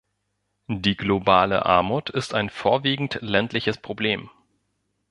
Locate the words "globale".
0.97-1.67